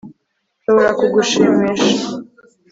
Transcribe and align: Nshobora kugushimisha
Nshobora 0.59 0.91
kugushimisha 0.99 1.85